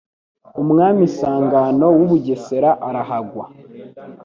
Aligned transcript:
umwami 0.61 1.03
Sangano 1.17 1.85
w'u 1.97 2.05
Bugesera 2.09 2.71
arahagwa. 2.87 3.45